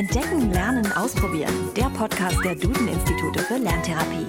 [0.00, 1.52] Entdecken, Lernen, Ausprobieren.
[1.76, 4.26] Der Podcast der Duden-Institute für Lerntherapie.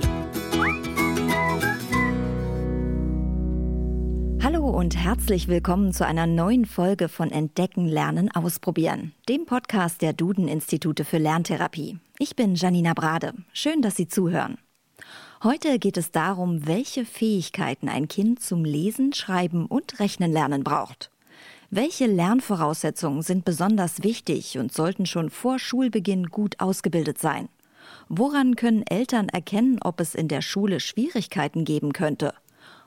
[4.44, 10.12] Hallo und herzlich willkommen zu einer neuen Folge von Entdecken, Lernen, Ausprobieren, dem Podcast der
[10.12, 12.00] Duden-Institute für Lerntherapie.
[12.20, 13.34] Ich bin Janina Brade.
[13.54, 14.58] Schön, dass Sie zuhören.
[15.42, 21.11] Heute geht es darum, welche Fähigkeiten ein Kind zum Lesen, Schreiben und Rechnen lernen braucht.
[21.74, 27.48] Welche Lernvoraussetzungen sind besonders wichtig und sollten schon vor Schulbeginn gut ausgebildet sein?
[28.10, 32.34] Woran können Eltern erkennen, ob es in der Schule Schwierigkeiten geben könnte?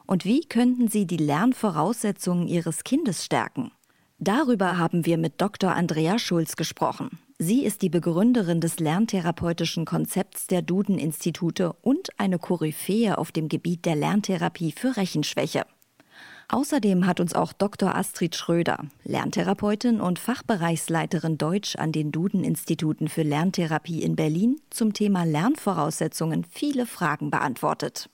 [0.05, 3.71] Und wie könnten sie die Lernvoraussetzungen ihres Kindes stärken?
[4.19, 5.75] Darüber haben wir mit Dr.
[5.75, 7.19] Andrea Schulz gesprochen.
[7.39, 13.87] Sie ist die Begründerin des lerntherapeutischen Konzepts der Duden-Institute und eine Koryphäe auf dem Gebiet
[13.87, 15.65] der Lerntherapie für Rechenschwäche.
[16.49, 17.95] Außerdem hat uns auch Dr.
[17.95, 25.25] Astrid Schröder, Lerntherapeutin und Fachbereichsleiterin Deutsch an den Duden-Instituten für Lerntherapie in Berlin, zum Thema
[25.25, 28.11] Lernvoraussetzungen viele Fragen beantwortet.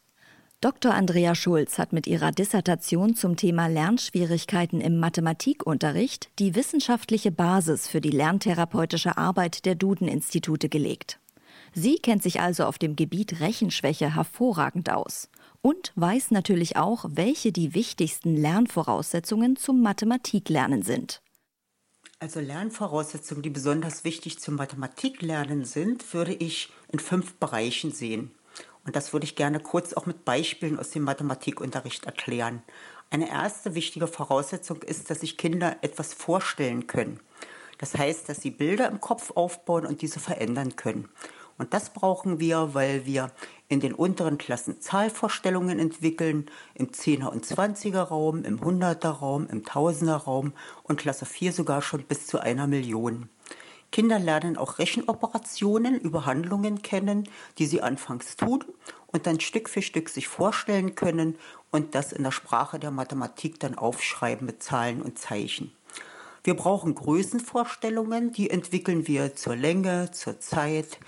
[0.60, 0.92] Dr.
[0.92, 8.02] Andrea Schulz hat mit ihrer Dissertation zum Thema Lernschwierigkeiten im Mathematikunterricht die wissenschaftliche Basis für
[8.02, 11.18] die lerntherapeutische Arbeit der Duden-Institute gelegt.
[11.72, 15.30] Sie kennt sich also auf dem Gebiet Rechenschwäche hervorragend aus
[15.62, 21.22] und weiß natürlich auch, welche die wichtigsten Lernvoraussetzungen zum Mathematiklernen sind.
[22.18, 28.30] Also Lernvoraussetzungen, die besonders wichtig zum Mathematiklernen sind, würde ich in fünf Bereichen sehen.
[28.84, 32.62] Und das würde ich gerne kurz auch mit Beispielen aus dem Mathematikunterricht erklären.
[33.10, 37.20] Eine erste wichtige Voraussetzung ist, dass sich Kinder etwas vorstellen können.
[37.78, 41.08] Das heißt, dass sie Bilder im Kopf aufbauen und diese verändern können.
[41.60, 43.32] Und das brauchen wir, weil wir
[43.68, 49.62] in den unteren Klassen Zahlvorstellungen entwickeln, im 10er und 20er Raum, im 100er Raum, im
[49.62, 53.28] 1000er Raum und Klasse 4 sogar schon bis zu einer Million.
[53.92, 58.64] Kinder lernen auch Rechenoperationen über Handlungen kennen, die sie anfangs tun
[59.08, 61.36] und dann Stück für Stück sich vorstellen können
[61.70, 65.72] und das in der Sprache der Mathematik dann aufschreiben mit Zahlen und Zeichen.
[66.42, 70.98] Wir brauchen Größenvorstellungen, die entwickeln wir zur Länge, zur Zeit,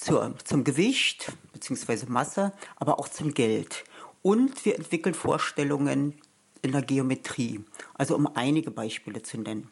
[0.00, 2.06] zur, zum Gewicht bzw.
[2.08, 3.84] Masse, aber auch zum Geld.
[4.22, 6.14] Und wir entwickeln Vorstellungen
[6.62, 7.64] in der Geometrie,
[7.94, 9.70] also um einige Beispiele zu nennen.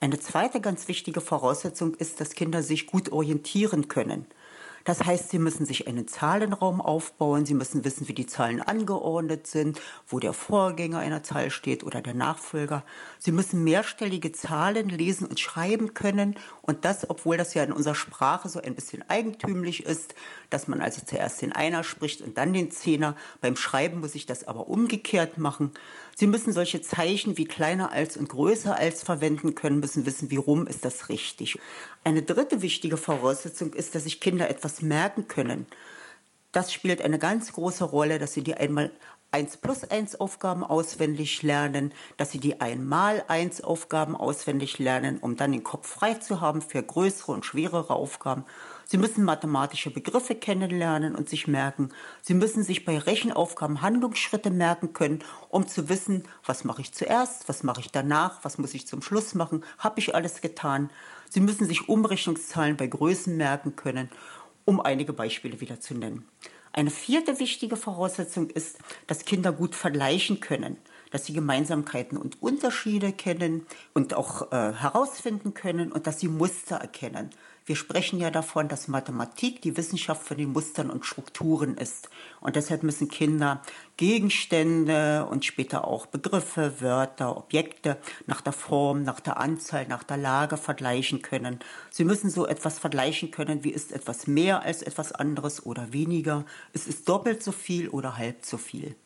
[0.00, 4.26] Eine zweite ganz wichtige Voraussetzung ist, dass Kinder sich gut orientieren können.
[4.84, 9.46] Das heißt, sie müssen sich einen Zahlenraum aufbauen, sie müssen wissen, wie die Zahlen angeordnet
[9.46, 12.84] sind, wo der Vorgänger einer Zahl steht oder der Nachfolger.
[13.18, 17.94] Sie müssen mehrstellige Zahlen lesen und schreiben können und das, obwohl das ja in unserer
[17.94, 20.14] Sprache so ein bisschen eigentümlich ist,
[20.50, 23.16] dass man also zuerst den Einer spricht und dann den Zehner.
[23.40, 25.72] Beim Schreiben muss ich das aber umgekehrt machen.
[26.14, 30.36] Sie müssen solche Zeichen wie kleiner als und größer als verwenden können, müssen wissen, wie
[30.36, 31.58] rum ist das richtig.
[32.04, 35.66] Eine dritte wichtige Voraussetzung ist, dass sich Kinder etwas merken können.
[36.52, 38.90] Das spielt eine ganz große Rolle, dass sie die einmal
[39.30, 45.36] 1 plus 1 Aufgaben auswendig lernen, dass sie die einmal 1 Aufgaben auswendig lernen, um
[45.36, 48.44] dann den Kopf frei zu haben für größere und schwerere Aufgaben.
[48.92, 51.88] Sie müssen mathematische Begriffe kennenlernen und sich merken.
[52.20, 57.48] Sie müssen sich bei Rechenaufgaben Handlungsschritte merken können, um zu wissen, was mache ich zuerst,
[57.48, 60.90] was mache ich danach, was muss ich zum Schluss machen, habe ich alles getan.
[61.30, 64.10] Sie müssen sich Umrechnungszahlen bei Größen merken können,
[64.66, 66.28] um einige Beispiele wieder zu nennen.
[66.74, 68.76] Eine vierte wichtige Voraussetzung ist,
[69.06, 70.76] dass Kinder gut vergleichen können,
[71.10, 76.76] dass sie Gemeinsamkeiten und Unterschiede kennen und auch äh, herausfinden können und dass sie Muster
[76.76, 77.30] erkennen.
[77.64, 82.08] Wir sprechen ja davon, dass Mathematik die Wissenschaft von den Mustern und Strukturen ist.
[82.40, 83.62] Und deshalb müssen Kinder
[83.96, 90.16] Gegenstände und später auch Begriffe, Wörter, Objekte nach der Form, nach der Anzahl, nach der
[90.16, 91.60] Lage vergleichen können.
[91.90, 96.44] Sie müssen so etwas vergleichen können, wie ist etwas mehr als etwas anderes oder weniger.
[96.72, 98.96] Es ist doppelt so viel oder halb so viel.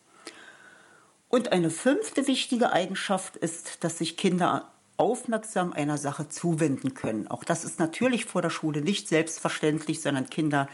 [1.28, 7.28] Und eine fünfte wichtige Eigenschaft ist, dass sich Kinder aufmerksam einer Sache zuwenden können.
[7.28, 10.68] Auch das ist natürlich vor der Schule nicht selbstverständlich, sondern Kinder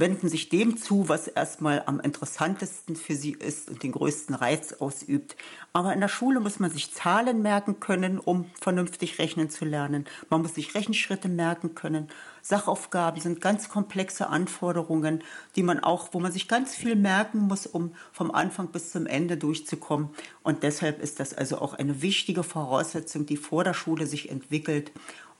[0.00, 4.72] wenden sich dem zu, was erstmal am interessantesten für sie ist und den größten Reiz
[4.72, 5.36] ausübt.
[5.72, 10.06] Aber in der Schule muss man sich Zahlen merken können, um vernünftig rechnen zu lernen.
[10.30, 12.08] Man muss sich Rechenschritte merken können.
[12.42, 15.22] Sachaufgaben sind ganz komplexe Anforderungen,
[15.54, 19.06] die man auch, wo man sich ganz viel merken muss, um vom Anfang bis zum
[19.06, 20.08] Ende durchzukommen.
[20.42, 24.90] Und deshalb ist das also auch eine wichtige Voraussetzung, die vor der Schule sich entwickelt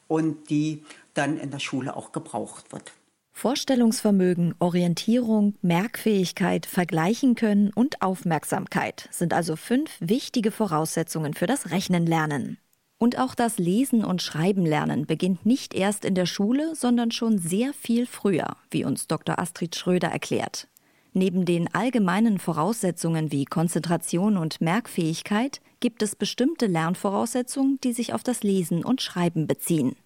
[0.06, 0.84] und die
[1.14, 2.92] dann in der Schule auch gebraucht wird.
[3.40, 12.04] Vorstellungsvermögen, Orientierung, Merkfähigkeit, Vergleichen können und Aufmerksamkeit sind also fünf wichtige Voraussetzungen für das Rechnen
[12.04, 12.58] lernen.
[12.98, 17.38] Und auch das Lesen und Schreiben lernen beginnt nicht erst in der Schule, sondern schon
[17.38, 19.38] sehr viel früher, wie uns Dr.
[19.38, 20.68] Astrid Schröder erklärt.
[21.14, 28.22] Neben den allgemeinen Voraussetzungen wie Konzentration und Merkfähigkeit gibt es bestimmte Lernvoraussetzungen, die sich auf
[28.22, 29.96] das Lesen und Schreiben beziehen.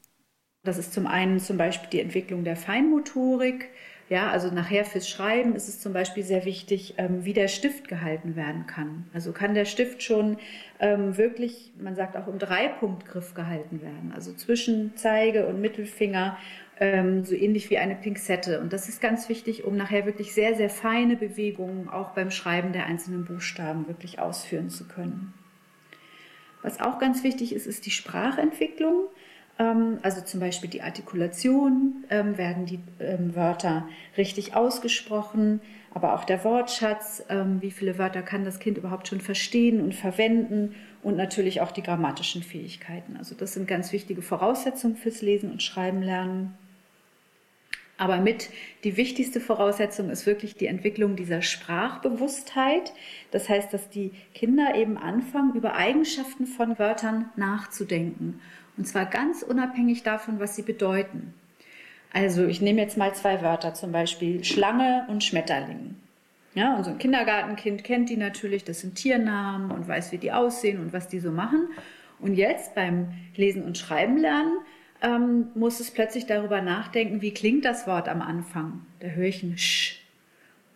[0.65, 3.71] Das ist zum einen zum Beispiel die Entwicklung der Feinmotorik,
[4.11, 7.89] ja, also nachher fürs Schreiben ist es zum Beispiel sehr wichtig, ähm, wie der Stift
[7.89, 9.07] gehalten werden kann.
[9.15, 10.37] Also kann der Stift schon
[10.79, 16.37] ähm, wirklich, man sagt auch im Dreipunktgriff gehalten werden, also zwischen Zeige und Mittelfinger,
[16.81, 18.61] ähm, so ähnlich wie eine Pinzette.
[18.61, 22.75] Und das ist ganz wichtig, um nachher wirklich sehr, sehr feine Bewegungen auch beim Schreiben
[22.75, 25.33] der einzelnen Buchstaben wirklich ausführen zu können.
[26.61, 29.07] Was auch ganz wichtig ist, ist die Sprachentwicklung.
[29.59, 35.61] Ähm, also zum Beispiel die Artikulation, ähm, werden die ähm, Wörter richtig ausgesprochen,
[35.93, 37.23] aber auch der Wortschatz,
[37.61, 40.75] wie viele Wörter kann das Kind überhaupt schon verstehen und verwenden
[41.05, 43.17] und natürlich auch die grammatischen Fähigkeiten.
[43.17, 46.59] Also das sind ganz wichtige Voraussetzungen fürs Lesen und Schreiben lernen.
[47.97, 48.51] Aber mit
[48.83, 52.93] die wichtigste Voraussetzung ist wirklich die Entwicklung dieser Sprachbewusstheit.
[53.31, 58.41] Das heißt, dass die Kinder eben anfangen, über Eigenschaften von Wörtern nachzudenken
[58.77, 61.35] und zwar ganz unabhängig davon, was sie bedeuten.
[62.13, 65.97] Also ich nehme jetzt mal zwei Wörter, zum Beispiel Schlange und Schmetterling.
[66.55, 70.31] Ja, und so ein Kindergartenkind kennt die natürlich, das sind Tiernamen und weiß, wie die
[70.33, 71.69] aussehen und was die so machen.
[72.21, 74.59] Und jetzt beim Lesen und Schreiben lernen
[75.03, 78.87] ähm, muss es plötzlich darüber nachdenken, wie klingt das Wort am Anfang?
[79.01, 80.01] Da höre ich ein Sch.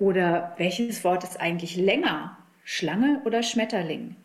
[0.01, 2.37] Oder welches Wort ist eigentlich länger?
[2.65, 4.17] Schlange oder Schmetterling?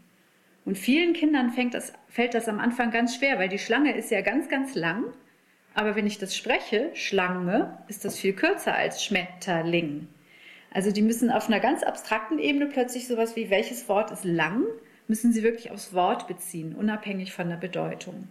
[0.66, 4.22] Und vielen Kindern das, fällt das am Anfang ganz schwer, weil die Schlange ist ja
[4.22, 5.06] ganz, ganz lang.
[5.74, 10.08] Aber wenn ich das spreche, Schlange, ist das viel kürzer als Schmetterling.
[10.72, 14.64] Also die müssen auf einer ganz abstrakten Ebene plötzlich sowas wie, welches Wort ist lang,
[15.08, 18.28] müssen sie wirklich aufs Wort beziehen, unabhängig von der Bedeutung.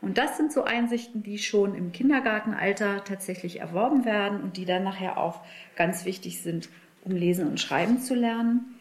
[0.00, 4.84] Und das sind so Einsichten, die schon im Kindergartenalter tatsächlich erworben werden und die dann
[4.84, 5.40] nachher auch
[5.76, 6.68] ganz wichtig sind,
[7.04, 8.74] um lesen und schreiben zu lernen.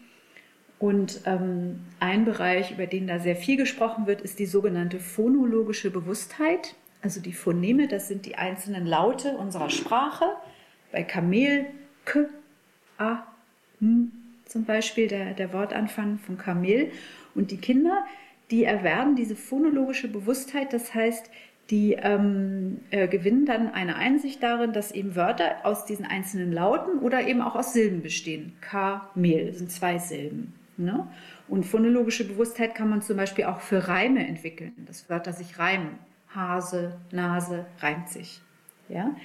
[0.84, 5.90] Und ähm, ein Bereich, über den da sehr viel gesprochen wird, ist die sogenannte phonologische
[5.90, 6.76] Bewusstheit.
[7.02, 10.26] Also die Phoneme, das sind die einzelnen Laute unserer Sprache.
[10.92, 11.68] Bei Kamel,
[12.04, 12.26] K,
[12.98, 13.24] A,
[13.80, 14.12] M
[14.44, 16.92] zum Beispiel, der, der Wortanfang von Kamel.
[17.34, 18.06] Und die Kinder,
[18.52, 21.30] die erwerben diese phonologische Bewusstheit, das heißt,
[21.70, 27.00] die ähm, äh, gewinnen dann eine Einsicht darin, dass eben Wörter aus diesen einzelnen Lauten
[27.00, 28.52] oder eben auch aus Silben bestehen.
[28.60, 30.62] Kamel sind zwei Silben.
[30.78, 31.08] Ne?
[31.48, 36.00] Und phonologische Bewusstheit kann man zum Beispiel auch für Reime entwickeln, dass Wörter sich reimen.
[36.34, 38.42] Hase, Nase reimt sich.
[38.90, 39.16] Ja?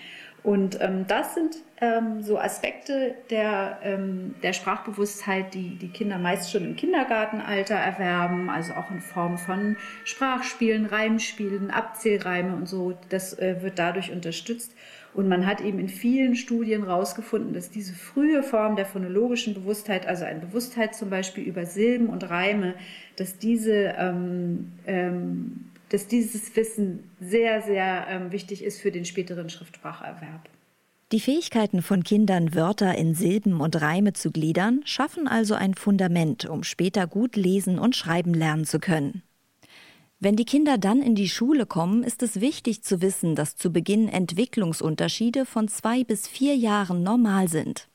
[0.43, 6.50] Und ähm, das sind ähm, so Aspekte der, ähm, der Sprachbewusstheit, die die Kinder meist
[6.53, 12.97] schon im Kindergartenalter erwerben, also auch in Form von Sprachspielen, Reimspielen, Abzählreime und so.
[13.09, 14.75] Das äh, wird dadurch unterstützt.
[15.19, 20.06] Und man hat eben in vielen Studien herausgefunden, dass diese frühe Form der phonologischen Bewusstheit,
[20.06, 22.76] also eine Bewusstheit zum Beispiel über Silben und Reime,
[23.17, 29.50] dass, diese, ähm, ähm, dass dieses Wissen sehr, sehr ähm, wichtig ist für den späteren
[29.50, 30.49] Schriftspracherwerb.
[31.11, 36.49] Die Fähigkeiten von Kindern, Wörter in Silben und Reime zu gliedern, schaffen also ein Fundament,
[36.49, 39.25] um später gut lesen und schreiben lernen zu können.
[40.20, 43.73] Wenn die Kinder dann in die Schule kommen, ist es wichtig zu wissen, dass zu
[43.73, 47.88] Beginn Entwicklungsunterschiede von zwei bis vier Jahren normal sind.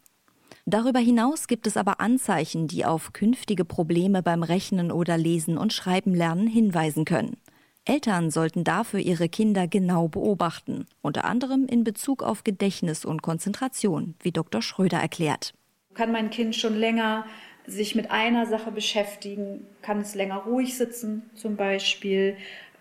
[0.65, 5.73] Darüber hinaus gibt es aber Anzeichen, die auf künftige Probleme beim Rechnen oder Lesen und
[5.73, 7.35] Schreiben lernen hinweisen können.
[7.83, 14.15] Eltern sollten dafür ihre Kinder genau beobachten, unter anderem in Bezug auf Gedächtnis und Konzentration,
[14.21, 14.61] wie Dr.
[14.61, 15.53] Schröder erklärt.
[15.93, 17.25] Kann mein Kind schon länger
[17.65, 22.35] sich mit einer Sache beschäftigen, kann es länger ruhig sitzen zum Beispiel.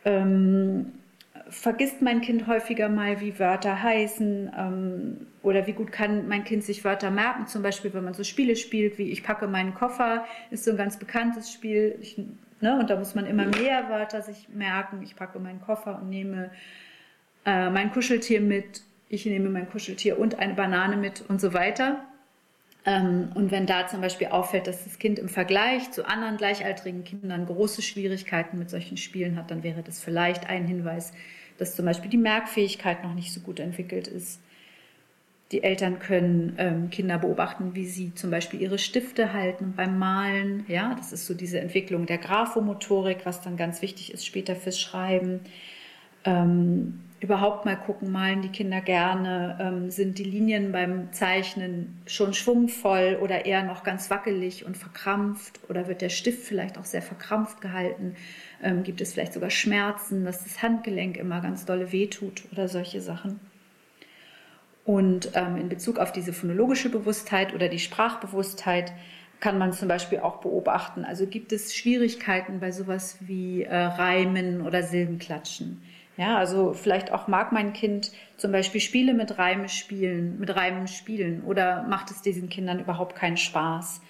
[0.04, 0.92] Ähm,
[1.48, 6.64] vergisst mein Kind häufiger mal, wie Wörter heißen ähm, oder wie gut kann mein Kind
[6.64, 7.46] sich Wörter merken.
[7.46, 10.76] Zum Beispiel, wenn man so Spiele spielt, wie ich packe meinen Koffer, ist so ein
[10.76, 11.96] ganz bekanntes Spiel.
[12.00, 12.18] Ich,
[12.60, 15.02] ne, und da muss man immer mehr Wörter sich merken.
[15.02, 16.50] Ich packe meinen Koffer und nehme
[17.44, 18.82] äh, mein Kuscheltier mit.
[19.08, 22.02] Ich nehme mein Kuscheltier und eine Banane mit und so weiter.
[22.84, 27.04] Ähm, und wenn da zum Beispiel auffällt, dass das Kind im Vergleich zu anderen gleichaltrigen
[27.04, 31.12] Kindern große Schwierigkeiten mit solchen Spielen hat, dann wäre das vielleicht ein Hinweis,
[31.58, 34.40] dass zum Beispiel die Merkfähigkeit noch nicht so gut entwickelt ist.
[35.52, 40.64] Die Eltern können ähm, Kinder beobachten, wie sie zum Beispiel ihre Stifte halten beim Malen.
[40.66, 44.80] Ja, das ist so diese Entwicklung der Graphomotorik, was dann ganz wichtig ist später fürs
[44.80, 45.40] Schreiben.
[46.24, 52.34] Ähm, überhaupt mal gucken, malen die Kinder gerne, ähm, sind die Linien beim Zeichnen schon
[52.34, 57.00] schwungvoll oder eher noch ganz wackelig und verkrampft oder wird der Stift vielleicht auch sehr
[57.00, 58.16] verkrampft gehalten,
[58.60, 63.00] ähm, gibt es vielleicht sogar Schmerzen, dass das Handgelenk immer ganz dolle wehtut oder solche
[63.00, 63.38] Sachen.
[64.84, 68.92] Und ähm, in Bezug auf diese phonologische Bewusstheit oder die Sprachbewusstheit
[69.38, 71.04] kann man zum Beispiel auch beobachten.
[71.04, 75.82] Also gibt es Schwierigkeiten bei sowas wie äh, Reimen oder Silbenklatschen.
[76.16, 80.86] Ja, also vielleicht auch mag mein Kind zum Beispiel Spiele mit Reime spielen, mit Reimen
[80.86, 84.02] spielen oder macht es diesen Kindern überhaupt keinen Spaß?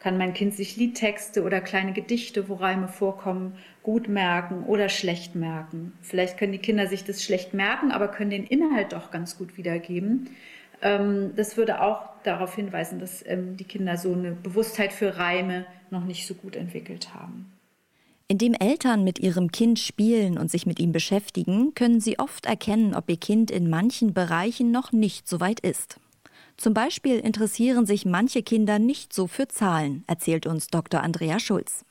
[0.00, 5.34] Kann mein Kind sich Liedtexte oder kleine Gedichte, wo Reime vorkommen, gut merken oder schlecht
[5.34, 5.92] merken?
[6.02, 9.56] Vielleicht können die Kinder sich das schlecht merken, aber können den Inhalt doch ganz gut
[9.56, 10.30] wiedergeben.
[10.82, 15.64] Ähm, das würde auch darauf hinweisen, dass ähm, die Kinder so eine Bewusstheit für Reime
[15.90, 17.50] noch nicht so gut entwickelt haben.
[18.26, 22.94] Indem Eltern mit ihrem Kind spielen und sich mit ihm beschäftigen, können sie oft erkennen,
[22.94, 26.00] ob ihr Kind in manchen Bereichen noch nicht so weit ist.
[26.56, 31.02] Zum Beispiel interessieren sich manche Kinder nicht so für Zahlen, erzählt uns Dr.
[31.02, 31.84] Andrea Schulz.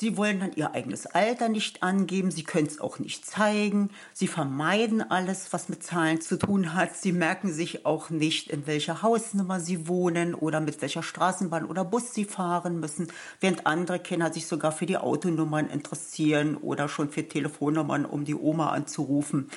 [0.00, 4.28] Sie wollen dann ihr eigenes Alter nicht angeben, sie können es auch nicht zeigen, sie
[4.28, 9.02] vermeiden alles, was mit Zahlen zu tun hat, sie merken sich auch nicht, in welcher
[9.02, 13.08] Hausnummer sie wohnen oder mit welcher Straßenbahn oder Bus sie fahren müssen,
[13.40, 18.34] während andere Kinder sich sogar für die Autonummern interessieren oder schon für Telefonnummern, um die
[18.34, 19.50] Oma anzurufen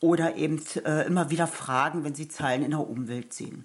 [0.00, 3.64] oder eben äh, immer wieder fragen, wenn sie Zahlen in der Umwelt sehen.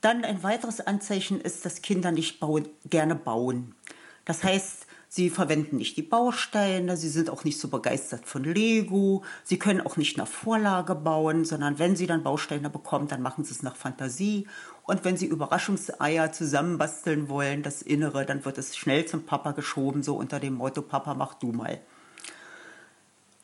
[0.00, 3.76] Dann ein weiteres Anzeichen ist, dass Kinder nicht bauen, gerne bauen.
[4.24, 4.85] Das heißt,
[5.16, 9.80] Sie verwenden nicht die Bausteine, sie sind auch nicht so begeistert von Lego, sie können
[9.80, 13.62] auch nicht nach Vorlage bauen, sondern wenn sie dann Bausteine bekommen, dann machen sie es
[13.62, 14.46] nach Fantasie.
[14.82, 20.02] Und wenn sie Überraschungseier zusammenbasteln wollen, das Innere, dann wird es schnell zum Papa geschoben,
[20.02, 21.80] so unter dem Motto, Papa, mach du mal.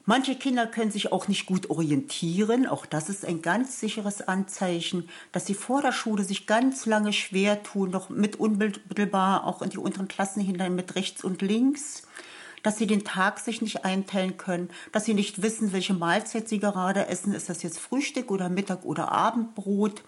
[0.04, 2.66] Manche Kinder können sich auch nicht gut orientieren.
[2.66, 7.12] Auch das ist ein ganz sicheres Anzeichen, dass sie vor der Schule sich ganz lange
[7.12, 12.02] schwer tun, noch mit unmittelbar auch in die unteren Klassen hinein mit rechts und links
[12.62, 16.60] dass sie den Tag sich nicht einteilen können, dass sie nicht wissen, welche Mahlzeit sie
[16.60, 17.34] gerade essen.
[17.34, 20.02] Ist das jetzt Frühstück oder Mittag oder Abendbrot?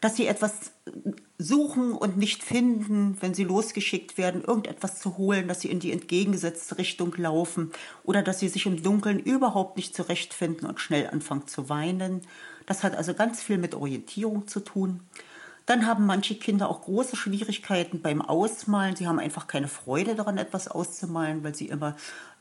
[0.00, 0.72] Dass sie etwas
[1.38, 5.92] suchen und nicht finden, wenn sie losgeschickt werden, irgendetwas zu holen, dass sie in die
[5.92, 7.72] entgegengesetzte Richtung laufen
[8.04, 12.22] oder dass sie sich im Dunkeln überhaupt nicht zurechtfinden und schnell anfangen zu weinen.
[12.66, 15.00] Das hat also ganz viel mit Orientierung zu tun.
[15.66, 18.94] Dann haben manche Kinder auch große Schwierigkeiten beim Ausmalen.
[18.94, 21.96] Sie haben einfach keine Freude daran, etwas auszumalen, weil sie immer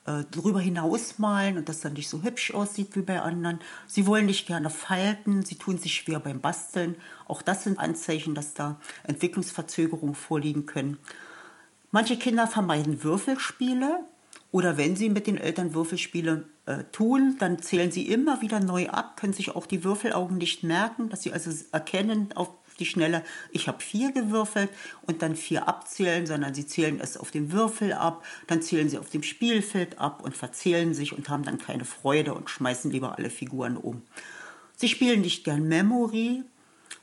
[0.05, 3.59] äh, drüber hinaus malen und das dann nicht so hübsch aussieht wie bei anderen.
[3.87, 6.95] Sie wollen nicht gerne falten, sie tun sich schwer beim Basteln.
[7.27, 10.97] Auch das sind Anzeichen, dass da Entwicklungsverzögerungen vorliegen können.
[11.91, 14.03] Manche Kinder vermeiden Würfelspiele
[14.51, 18.89] oder wenn sie mit den Eltern Würfelspiele äh, tun, dann zählen sie immer wieder neu
[18.89, 23.23] ab, können sich auch die Würfelaugen nicht merken, dass sie also erkennen auf die Schnelle,
[23.51, 24.69] ich habe vier gewürfelt
[25.03, 28.97] und dann vier abzählen, sondern sie zählen es auf dem Würfel ab, dann zählen sie
[28.97, 33.17] auf dem Spielfeld ab und verzählen sich und haben dann keine Freude und schmeißen lieber
[33.17, 34.01] alle Figuren um.
[34.75, 36.43] Sie spielen nicht gern Memory,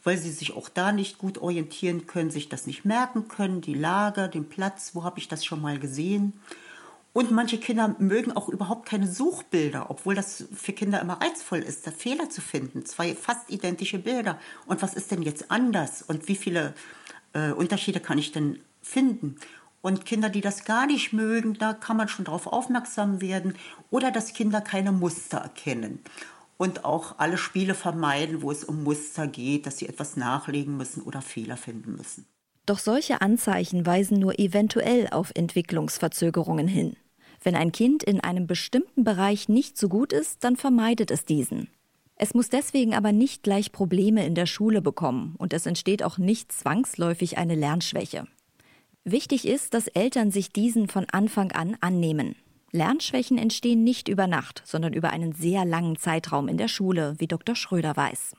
[0.04, 3.74] weil sie sich auch da nicht gut orientieren können, sich das nicht merken können, die
[3.74, 6.32] Lage, den Platz, wo habe ich das schon mal gesehen.
[7.14, 11.86] Und manche Kinder mögen auch überhaupt keine Suchbilder, obwohl das für Kinder immer reizvoll ist,
[11.86, 12.86] da Fehler zu finden.
[12.86, 14.38] Zwei fast identische Bilder.
[14.66, 16.00] Und was ist denn jetzt anders?
[16.00, 16.74] Und wie viele
[17.34, 19.36] äh, Unterschiede kann ich denn finden?
[19.82, 23.56] Und Kinder, die das gar nicht mögen, da kann man schon darauf aufmerksam werden.
[23.90, 25.98] Oder dass Kinder keine Muster erkennen.
[26.56, 31.02] Und auch alle Spiele vermeiden, wo es um Muster geht, dass sie etwas nachlegen müssen
[31.02, 32.24] oder Fehler finden müssen.
[32.64, 36.96] Doch solche Anzeichen weisen nur eventuell auf Entwicklungsverzögerungen hin.
[37.42, 41.68] Wenn ein Kind in einem bestimmten Bereich nicht so gut ist, dann vermeidet es diesen.
[42.16, 46.18] Es muss deswegen aber nicht gleich Probleme in der Schule bekommen und es entsteht auch
[46.18, 48.28] nicht zwangsläufig eine Lernschwäche.
[49.04, 52.36] Wichtig ist, dass Eltern sich diesen von Anfang an annehmen.
[52.70, 57.26] Lernschwächen entstehen nicht über Nacht, sondern über einen sehr langen Zeitraum in der Schule, wie
[57.26, 57.56] Dr.
[57.56, 58.34] Schröder weiß.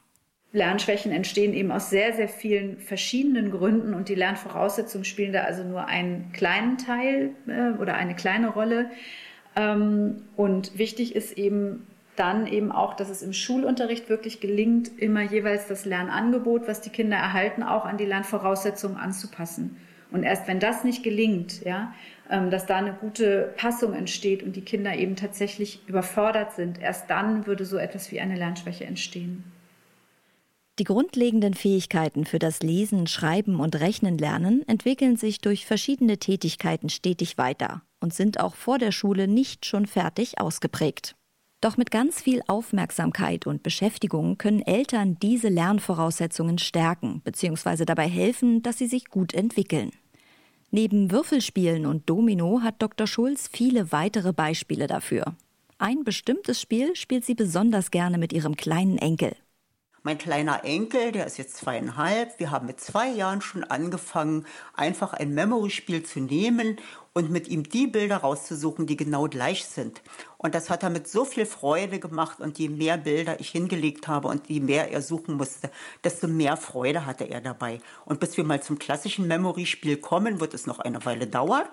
[0.54, 5.64] Lernschwächen entstehen eben aus sehr, sehr vielen verschiedenen Gründen und die Lernvoraussetzungen spielen da also
[5.64, 8.92] nur einen kleinen Teil äh, oder eine kleine Rolle.
[9.56, 15.24] Ähm, und wichtig ist eben dann eben auch, dass es im Schulunterricht wirklich gelingt, immer
[15.24, 19.78] jeweils das Lernangebot, was die Kinder erhalten, auch an die Lernvoraussetzungen anzupassen.
[20.12, 21.96] Und erst wenn das nicht gelingt, ja,
[22.30, 27.10] ähm, dass da eine gute Passung entsteht und die Kinder eben tatsächlich überfordert sind, erst
[27.10, 29.44] dann würde so etwas wie eine Lernschwäche entstehen.
[30.80, 36.90] Die grundlegenden Fähigkeiten für das Lesen, Schreiben und Rechnen lernen entwickeln sich durch verschiedene Tätigkeiten
[36.90, 41.16] stetig weiter und sind auch vor der Schule nicht schon fertig ausgeprägt.
[41.62, 47.86] Doch mit ganz viel Aufmerksamkeit und Beschäftigung können Eltern diese Lernvoraussetzungen stärken bzw.
[47.86, 49.92] dabei helfen, dass sie sich gut entwickeln.
[50.72, 53.06] Neben Würfelspielen und Domino hat Dr.
[53.06, 55.36] Schulz viele weitere Beispiele dafür.
[55.78, 59.36] Ein bestimmtes Spiel spielt sie besonders gerne mit ihrem kleinen Enkel.
[60.06, 65.14] Mein kleiner Enkel, der ist jetzt zweieinhalb, wir haben mit zwei Jahren schon angefangen, einfach
[65.14, 66.76] ein Memory-Spiel zu nehmen
[67.14, 70.02] und mit ihm die Bilder rauszusuchen, die genau gleich sind.
[70.38, 74.10] Und das hat er mit so viel Freude gemacht und je mehr Bilder ich hingelegt
[74.10, 75.72] habe und je mehr er suchen musste,
[76.04, 77.80] desto mehr Freude hatte er dabei.
[78.04, 81.64] Und bis wir mal zum klassischen Memory-Spiel kommen, wird es noch eine Weile dauern.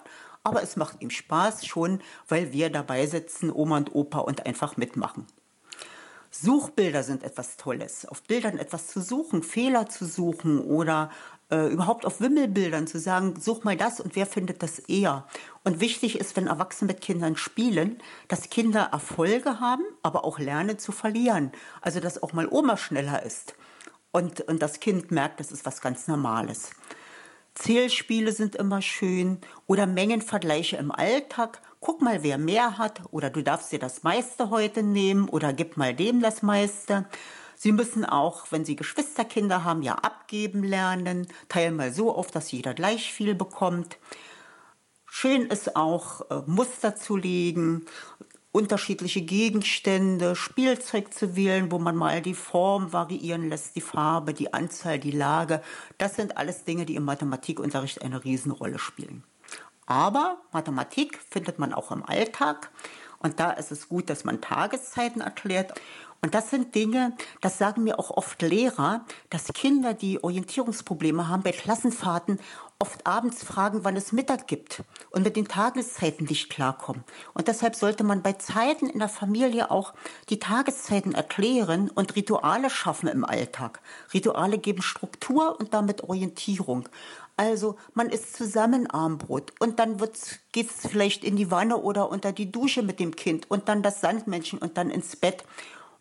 [0.44, 4.76] Aber es macht ihm Spaß schon, weil wir dabei sitzen, Oma und Opa und einfach
[4.76, 5.26] mitmachen.
[6.30, 8.06] Suchbilder sind etwas Tolles.
[8.06, 11.10] Auf Bildern etwas zu suchen, Fehler zu suchen oder
[11.50, 15.26] äh, überhaupt auf Wimmelbildern zu sagen, such mal das und wer findet das eher.
[15.64, 20.78] Und wichtig ist, wenn Erwachsene mit Kindern spielen, dass Kinder Erfolge haben, aber auch lernen
[20.78, 21.50] zu verlieren.
[21.80, 23.54] Also dass auch mal Oma schneller ist
[24.12, 26.70] und, und das Kind merkt, das ist was ganz Normales.
[27.54, 31.60] Zählspiele sind immer schön oder Mengenvergleiche im Alltag.
[31.80, 35.76] Guck mal, wer mehr hat oder du darfst dir das meiste heute nehmen oder gib
[35.76, 37.06] mal dem das meiste.
[37.56, 41.26] Sie müssen auch, wenn Sie Geschwisterkinder haben, ja abgeben lernen.
[41.48, 43.98] Teil mal so auf, dass jeder gleich viel bekommt.
[45.04, 47.84] Schön ist auch, äh, Muster zu legen,
[48.52, 54.52] unterschiedliche Gegenstände, Spielzeug zu wählen, wo man mal die Form variieren lässt, die Farbe, die
[54.52, 55.62] Anzahl, die Lage.
[55.98, 59.22] Das sind alles Dinge, die im Mathematikunterricht eine Riesenrolle spielen.
[59.86, 62.70] Aber Mathematik findet man auch im Alltag.
[63.18, 65.78] Und da ist es gut, dass man Tageszeiten erklärt.
[66.22, 71.42] Und das sind Dinge, das sagen mir auch oft Lehrer, dass Kinder, die Orientierungsprobleme haben,
[71.42, 72.38] bei Klassenfahrten
[72.80, 77.04] oft abends fragen, wann es Mittag gibt und mit den Tageszeiten nicht klarkommen.
[77.34, 79.94] Und deshalb sollte man bei Zeiten in der Familie auch
[80.30, 83.80] die Tageszeiten erklären und Rituale schaffen im Alltag.
[84.12, 86.88] Rituale geben Struktur und damit Orientierung.
[87.36, 89.96] Also man isst zusammen Armbrot und dann
[90.52, 93.82] geht es vielleicht in die Wanne oder unter die Dusche mit dem Kind und dann
[93.82, 95.44] das Sandmännchen und dann ins Bett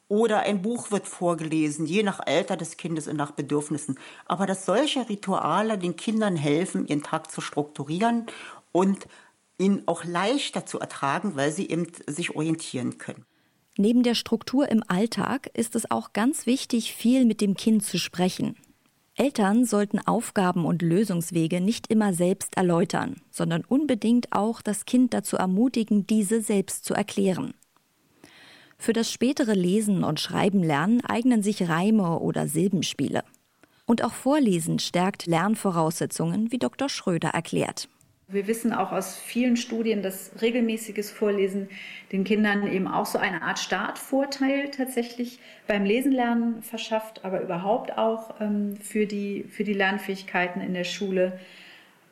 [0.09, 3.97] oder ein Buch wird vorgelesen, je nach Alter des Kindes und nach Bedürfnissen.
[4.25, 8.25] Aber dass solche Rituale den Kindern helfen, ihren Tag zu strukturieren
[8.73, 9.07] und
[9.59, 13.25] ihn auch leichter zu ertragen, weil sie eben sich orientieren können.
[13.77, 17.97] Neben der Struktur im Alltag ist es auch ganz wichtig, viel mit dem Kind zu
[17.97, 18.57] sprechen.
[19.15, 25.35] Eltern sollten Aufgaben und Lösungswege nicht immer selbst erläutern, sondern unbedingt auch das Kind dazu
[25.37, 27.53] ermutigen, diese selbst zu erklären.
[28.81, 33.23] Für das spätere Lesen und Schreiben lernen eignen sich Reime oder Silbenspiele.
[33.85, 36.87] Und auch Vorlesen stärkt Lernvoraussetzungen, wie Dr.
[36.87, 37.89] Schröder erklärt.
[38.29, 41.67] Wir wissen auch aus vielen Studien, dass regelmäßiges Vorlesen
[42.13, 48.39] den Kindern eben auch so eine Art Startvorteil tatsächlich beim Lesenlernen verschafft, aber überhaupt auch
[48.39, 51.37] ähm, für, die, für die Lernfähigkeiten in der Schule.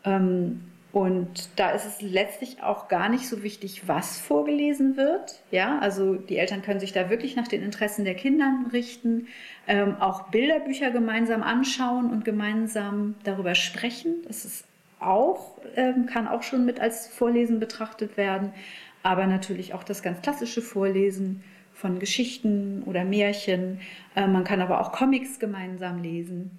[0.04, 0.62] Ähm,
[0.94, 5.42] und da ist es letztlich auch gar nicht so wichtig, was vorgelesen wird.
[5.52, 9.28] Ja, also die Eltern können sich da wirklich nach den Interessen der Kinder richten,
[9.68, 14.16] ähm, auch Bilderbücher gemeinsam anschauen und gemeinsam darüber sprechen.
[14.28, 14.66] Das ist
[15.00, 18.54] auch, ähm, kann auch schon mit als Vorlesen betrachtet werden.
[19.04, 23.82] Aber natürlich auch das ganz klassische Vorlesen von Geschichten oder Märchen.
[24.16, 26.52] Äh, man kann aber auch Comics gemeinsam lesen.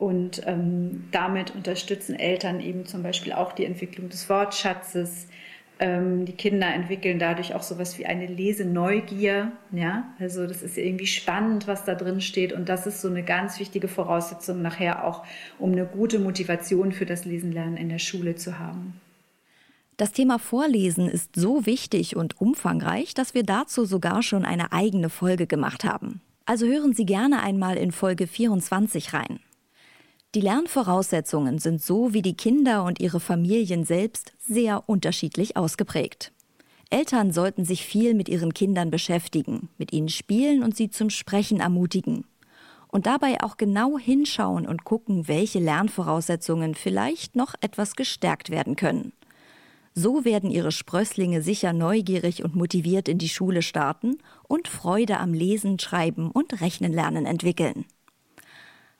[0.00, 5.26] Und ähm, damit unterstützen Eltern eben zum Beispiel auch die Entwicklung des Wortschatzes.
[5.78, 9.52] Ähm, die Kinder entwickeln dadurch auch sowas wie eine Leseneugier.
[9.72, 10.04] Ja?
[10.18, 12.54] Also das ist irgendwie spannend, was da drin steht.
[12.54, 15.22] Und das ist so eine ganz wichtige Voraussetzung nachher auch,
[15.58, 18.98] um eine gute Motivation für das Lesenlernen in der Schule zu haben.
[19.98, 25.10] Das Thema Vorlesen ist so wichtig und umfangreich, dass wir dazu sogar schon eine eigene
[25.10, 26.22] Folge gemacht haben.
[26.46, 29.40] Also hören Sie gerne einmal in Folge 24 rein.
[30.36, 36.30] Die Lernvoraussetzungen sind so wie die Kinder und ihre Familien selbst sehr unterschiedlich ausgeprägt.
[36.88, 41.58] Eltern sollten sich viel mit ihren Kindern beschäftigen, mit ihnen spielen und sie zum Sprechen
[41.58, 42.26] ermutigen.
[42.86, 49.12] Und dabei auch genau hinschauen und gucken, welche Lernvoraussetzungen vielleicht noch etwas gestärkt werden können.
[49.94, 55.34] So werden ihre Sprösslinge sicher neugierig und motiviert in die Schule starten und Freude am
[55.34, 57.84] Lesen, Schreiben und Rechnen lernen entwickeln.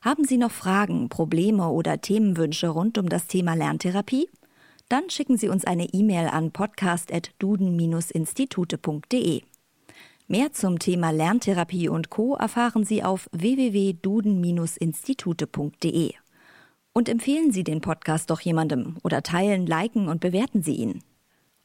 [0.03, 4.31] Haben Sie noch Fragen, Probleme oder Themenwünsche rund um das Thema Lerntherapie?
[4.89, 9.43] Dann schicken Sie uns eine E-Mail an podcast.duden-institute.de.
[10.27, 12.35] Mehr zum Thema Lerntherapie und Co.
[12.35, 16.15] erfahren Sie auf www.duden-institute.de.
[16.95, 21.03] Und empfehlen Sie den Podcast doch jemandem oder teilen, liken und bewerten Sie ihn.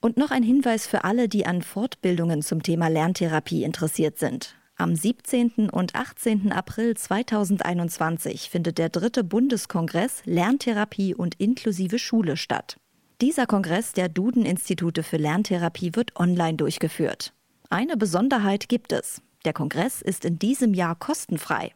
[0.02, 4.58] Und noch ein Hinweis für alle, die an Fortbildungen zum Thema Lerntherapie interessiert sind.
[4.78, 5.70] Am 17.
[5.70, 6.52] und 18.
[6.52, 12.76] April 2021 findet der dritte Bundeskongress Lerntherapie und inklusive Schule statt.
[13.22, 17.32] Dieser Kongress der Duden-Institute für Lerntherapie wird online durchgeführt.
[17.70, 19.22] Eine Besonderheit gibt es.
[19.46, 21.72] Der Kongress ist in diesem Jahr kostenfrei.